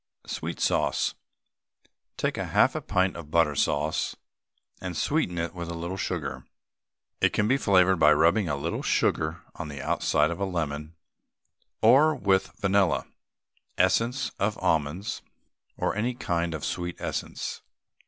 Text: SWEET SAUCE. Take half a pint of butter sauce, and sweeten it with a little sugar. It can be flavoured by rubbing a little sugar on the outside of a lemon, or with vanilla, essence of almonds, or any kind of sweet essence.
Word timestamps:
SWEET 0.25 0.59
SAUCE. 0.59 1.13
Take 2.17 2.37
half 2.37 2.73
a 2.73 2.81
pint 2.81 3.15
of 3.15 3.29
butter 3.29 3.53
sauce, 3.53 4.15
and 4.81 4.97
sweeten 4.97 5.37
it 5.37 5.53
with 5.53 5.69
a 5.69 5.75
little 5.75 5.95
sugar. 5.95 6.43
It 7.19 7.33
can 7.33 7.47
be 7.47 7.55
flavoured 7.55 7.99
by 7.99 8.11
rubbing 8.13 8.49
a 8.49 8.55
little 8.55 8.81
sugar 8.81 9.43
on 9.53 9.67
the 9.67 9.79
outside 9.79 10.31
of 10.31 10.39
a 10.39 10.45
lemon, 10.45 10.95
or 11.83 12.15
with 12.15 12.51
vanilla, 12.59 13.05
essence 13.77 14.31
of 14.39 14.57
almonds, 14.57 15.21
or 15.77 15.95
any 15.95 16.15
kind 16.15 16.55
of 16.55 16.65
sweet 16.65 16.95
essence. 16.99 17.61